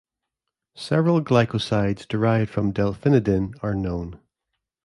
[0.73, 4.19] Several glycosides derived from delphinidin are known.